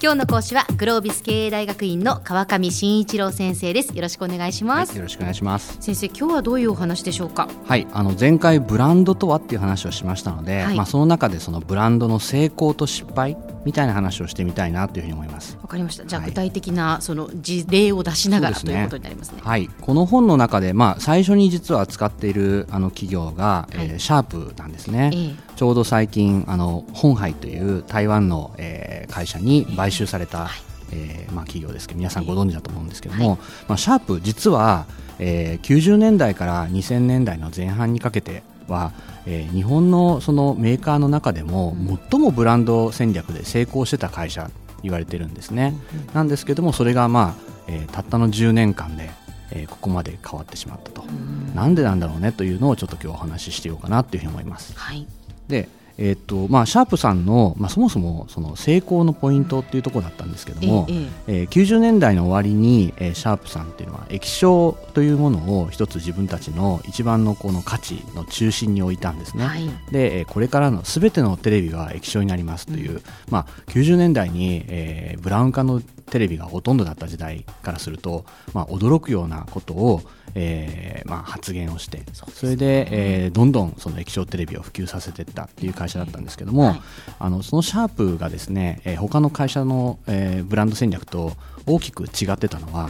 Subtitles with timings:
[0.00, 3.96] 今日の講師はグロービス経営大学院の川上真一郎先生です。
[3.96, 5.76] よろしくお願いします、はい、よろしくお願いします。
[5.80, 7.48] 先生今日はどういうお話でしょうか？
[7.66, 15.58] はいあの前回ブランドとはっていう話をしましたので、はい、まあその中でそのブランドの成功と失敗みたいな話をしてみたいなというふうに思います。
[15.60, 16.06] わかりました。
[16.06, 19.40] じゃあ、具体的なその事例を出しながら、ね、ということになりますね。
[19.42, 19.68] はい。
[19.80, 30.50] この本の中でまあ最初に実は使っているあの企業が、はい、えー、シャープなんですね、えー、ちょうど最近あの本杯という台湾の、えー、会社に買収された、はい。
[30.90, 34.86] えーまあ、企業ですけど皆さんご存知だと思うんですけども、はい、まあ、シャープ実は、
[35.18, 38.92] えー、90年代から2000年代の前半にかけては、
[39.26, 41.76] えー、日本のそのメーカーの中でも
[42.10, 44.50] 最もブランド戦略で成功してた会社
[44.82, 45.74] 言われてるんですね、
[46.08, 49.10] うん、なんですけどもそれが、まあえー、たったの10年間で、
[49.50, 54.72] えー、ここまで変わってしまったと、うん、なんでなんだろうねというのをちょっと今日お話ししてようかなというふうに思います。
[54.74, 55.06] はい、
[55.48, 60.92] でえーとまあ、シャープさんの、まあ、そもそもその成功のポイントっていうところだったんですけども、え
[61.26, 80.02] ええー、90年代の終わりに、えー、シャープさんっていうのは液晶というものを一つ自分たちの一番のこの価値の中心に置いたんですね、はい、でこれからのすべてのテレビは液晶になりますという、うん、まあ、90年代に、えー、ブラウン化のテレビがほとんどだった時代からすると、まあ、驚くようなことを、
[80.34, 82.88] えーまあ、発言をしてそれで、
[83.24, 86.80] えー、どんどんその液晶テレビを普及させていったっていう会社だったんですけども、はい、
[87.18, 91.32] あのそのシャープがですね、えー、他の会社の、えー、ブランド戦略と
[91.66, 92.88] 大きく違ってたのは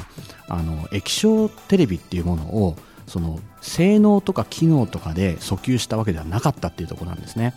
[0.49, 2.77] あの液晶テレビっていうものを
[3.09, 7.55] その性能とか機能とかで訴求したわけではなかったっていうところなんですね。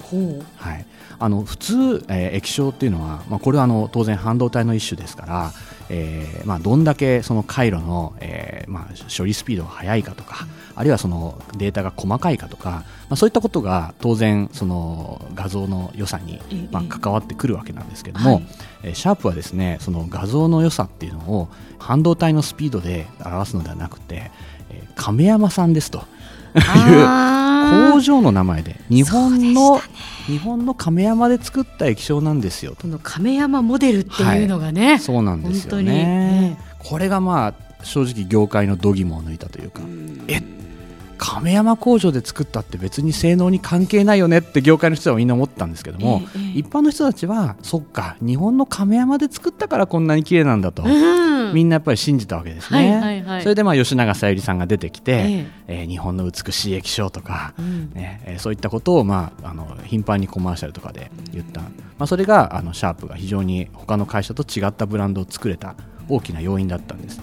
[0.56, 0.86] はい、
[1.20, 5.52] あの普通、えー、液晶っていうのは、まあ、これはあの当然半導体の一種ですから、
[5.90, 16.40] えーまあ、どんだけその回路の、えーまあ、処理スピードが速いかとか、うん、あるいはそのデータが細かいかとか、まあ、そういったことが当然その画像の良さに、
[16.72, 18.48] まあ、関わってくるわけなんですけども、はい、
[18.84, 24.32] えシャープはですねその画像の良さっていうのを半導体のスピードで表すのではなくて
[24.96, 26.04] 亀山さんですと。
[26.54, 29.82] いう工場の名前で日本の、ね、
[30.28, 32.76] 日本の亀山で作った液晶なんですよ。
[32.82, 37.54] この亀山モデルっていうのがね、はい、そうなんですよね、これがまあ
[37.86, 39.82] 正直業界の度肝を抜いたというか
[40.28, 40.42] え
[41.18, 50.90] 亀山工場で作ったって別に性能に関係ないよねって業界の人はみんな思ったんですけども、ええ、一般の人たちはそっか日本の亀山で作ったからこんなに綺麗なんだと、うん、
[51.54, 55.84] みんなやっぱり信じたわけですね、はいはいはい、それでまあ吉永小百合さんが出てきて、ええ。
[55.84, 61.68] ー、日本の美しい液晶とか、うん、ねえー、そういったことをまああの頻繁にコマーシャルとかで言った、ま
[62.00, 65.76] あ、それがあのシャープが非常に他の会社と違ったブランドを作れた
[66.10, 67.22] 大きな要因だったんです。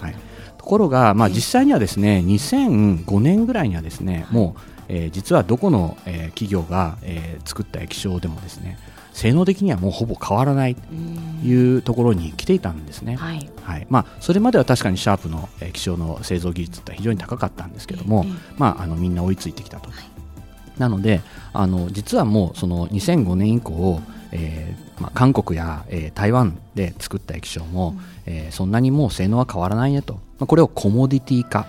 [0.00, 0.14] はい。
[0.58, 8.78] ところが、まあ、実際にはですね2005年ぐらいにはですねもう、えー、実はどこの、えー、企業が、えー、作った液晶でもですね
[9.12, 10.82] 性能的にはもうほぼ変わらないと
[11.44, 18.24] いうところに来ていたんですね、はい、はい、まあ、それまでは確かにシャープの液晶の製造技術って非常に高かったんですけども、
[18.56, 20.04] まあ、あのみんな追いついてきたと、はい、
[20.78, 21.20] なので
[21.52, 24.00] あの実はもうその2005年以降
[24.32, 31.66] えーまあ、韓国や、えー、台湾で作った液晶も、うん、えー、そんなにもう性能は変わらないねと、まあ、これをコモディティ化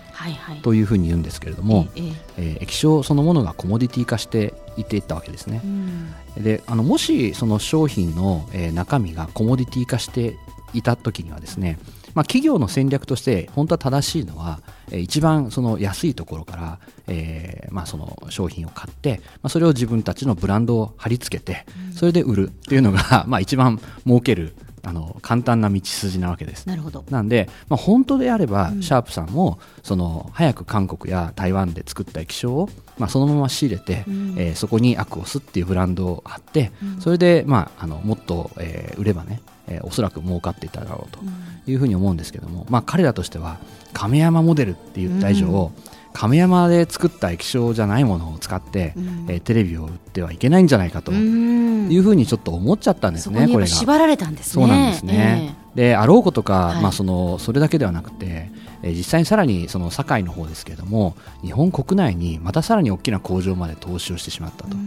[0.62, 10.38] というふうに言うんですけれども、はいはい、えー、液晶そのものがコモディティ化していっていったわけですね、うん、であのもしその商品の、えー、中身がコモディティ化して
[10.74, 11.78] いた時にはですね、
[12.14, 14.62] まあ、企業の戦略として本当は正しいのは、
[14.92, 24.54] えー、一番その安いところから、えーまあ、その商品を買って、まあ、それを自分たちのブランドを貼り付けてそれで売るっていうのが、まあ、一番儲ける
[24.84, 26.66] あの簡単な道筋なわけです。
[26.68, 27.04] なるほど。
[27.10, 41.20] なんで、まあ、本当であれば、うん、シャープさんもその早く韓国や台湾で作った液晶を、まあ、そのまま仕入れて、うん、えー、そこにアクオスっていうブランドを貼って、うん、それで、まあ、あのもっと、えー、売ればね、えー、おそらく儲かっていただろうと
[41.70, 43.60] いうふうに思うんですけども、まあ、彼らとしては
[43.94, 45.72] 亀山モデルって言った以上、
[46.14, 53.68] 亀山で作った液晶じゃないものを使って、うん、えー、テレビを売ってはいけないんじゃないかというふうにちょっと思っちゃったんですね、これが。
[53.68, 54.66] 縛られたんですね。
[54.66, 55.56] そうなんですね。
[55.74, 58.52] えー、であろうことか、はい、まあ、そのそれだけではなくて、
[58.84, 64.78] えー、実際にさらにその堺の方ですけれども日本国内にまたさらに大きな工場まで投資をしてしまったと。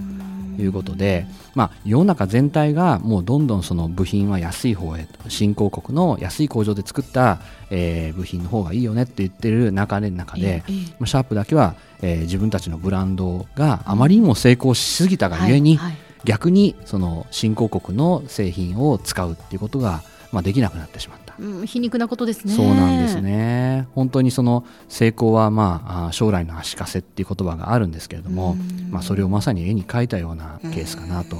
[0.62, 7.40] いうことで、まあ、世の中全体がもうどんどんその部品は安い方へ新興国の安い工場で作った、
[7.70, 20.02] えー、部品の方がいいよねって言ってる中で中で、えー、まあ、シャープだけは、えー、自分たちのブランドがあまりにも成功しすぎたがゆえに、はいはい、逆にその新興国の製品を使うっていうことが、
[20.34, 21.34] まあ、できなくなってしまった。
[21.38, 22.52] うん、皮肉なことですね。
[22.52, 23.88] そうなんですね。
[23.94, 28.56] 本当にその成功はまあ将来の足かせっていう言葉があるんですけれども、
[28.90, 31.36] まあそれをまさに絵に描いたようなケースかなと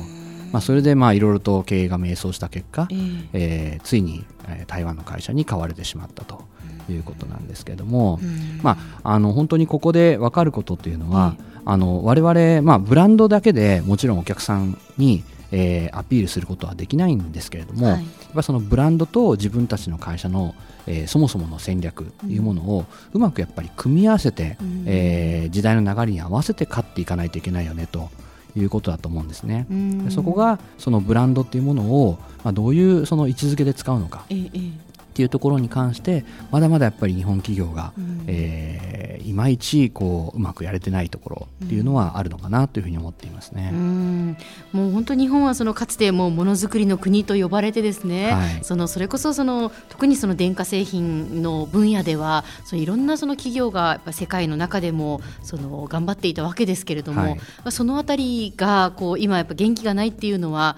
[0.55, 4.25] まあ、それでまあいろいろと経営が迷走した結果、えー、えー、ついに
[4.69, 6.45] 台湾の会社に買われてしまったと
[6.89, 8.21] いうことなんですけれども、
[8.63, 15.25] まあ、あの本当にここで分かることっていうのは、あの我々、まあ、ブランドだけでもちろんお客さんに
[15.57, 20.55] えー、アピールすることはできないんですけれども、はい、やっぱそのブランドと自分たちの会社の、
[20.89, 28.11] えー、そもそもの戦略というものをうまくやっぱり組み合わせて、うん、えー、時代の流れに合わせて勝っていかないといけないよねと
[28.57, 29.67] いうことだと思うんですね。
[30.11, 34.49] そこがそのブランドっていうものを、まあ、どういうその位置づけで使うのか、ええ。
[34.49, 38.94] っていうところに関してまだまだやっぱり日本企業が、うん、えー、
[39.25, 43.71] いまいちこううまくやれてないところっていうのはあるのかなというふうに思っていますね。
[43.73, 44.37] うん、
[44.73, 57.39] もう本当日本はそのかつてもうものづくりの国と呼ばれてですね、はい、そのそれこそその特にその電化製品の分野ではそのいろんなその企業がやっぱ世界の中でもその頑張っていたわけですけれども、はい、
[57.71, 60.77] そのあたりがこう今やっぱ元気がないっていうのは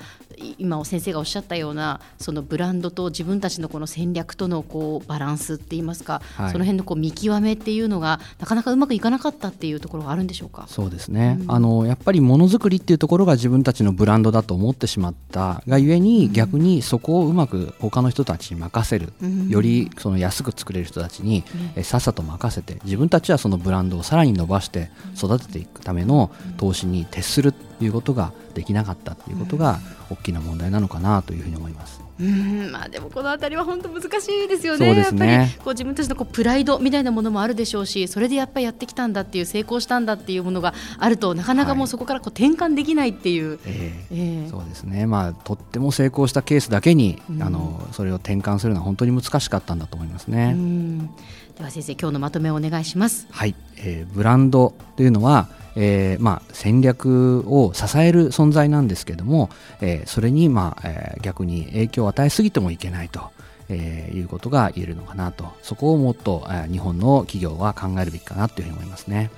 [0.58, 10.66] 今先生がおっしゃったようなそのブランドと自分たちのこの戦略とのこうバランスって言いますか、はい、その辺のこう見極めっていうのがなかなかうまくいかなかったっていうところがあるんでしょうか？
[10.68, 21.44] そうですね、うん、あのやっぱりものづくりっていうところが自分たちのブランドだと思ってしまったがゆえに、逆にそこをうまく他の人たちに任せる、うん、よりその安く作れる人たちに、
[21.74, 29.78] えさっさと任せて自分たちはそのブランドをさらに伸ばして育てていくための投資に徹するということができなかったということが
[30.10, 32.00] 大きな問題なのかなというふうに思います。
[32.18, 32.72] うん。
[32.72, 35.00] まあ、でもこの辺りは本当難しいですよね、ね。
[35.00, 44.46] やっぱりこう自分たちのこうプライドみたいなものもあるでしょうし、それでやっぱりやってきたんだっていう、成功したんだっていうものがあると、なかなかもうそこからこう転換できないっていう、はいえー、え。
[44.46, 50.52] ー、そうですね、まあ、とっても成功したケースだけに、うん、あのそれを転換するのは本当に難しかったんだと思いますね。
[50.54, 51.10] うん。
[51.56, 53.26] では先生、今日のまとめをお願いします。
[53.30, 59.50] はい、えー、ブランドというのはえーまあ、戦略を支える存在なんですけれども、
[59.80, 63.30] えー、それに、まあえー、逆に影響を与えすぎてもいけないと。
[63.68, 65.52] えー、いうことが言えるのかなと。
[65.60, 69.28] そこをもっと、えー、日本の企業は考えるべきかなというふうに思いますね。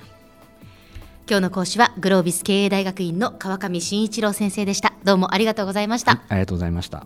[1.27, 4.93] 今日の講師はグロービス経営大学院の川上慎一郎先生でした。
[5.03, 7.05] どうもありがとうございました、はい、ありがとうございました。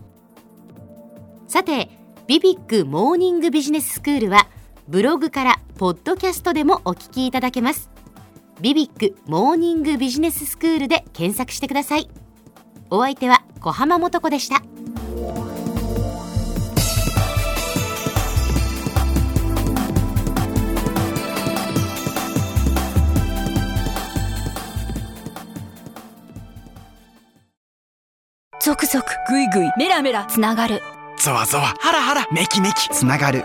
[1.46, 1.90] さて
[2.26, 4.48] ビビックモーニングビジネススクールは
[4.88, 7.90] ブログからポッドキャストでもお聞きいただけます
[8.60, 12.08] ビビックモーニングビジネススクールで検索してください。
[12.90, 14.62] お相手は小浜もとこでした。
[28.62, 30.80] ゾクゾクぐいぐいメラメラつながる。
[31.18, 33.44] ゾワゾワハラハラメキメキつながる